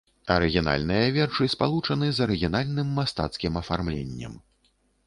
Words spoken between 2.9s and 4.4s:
мастацкім афармленнем.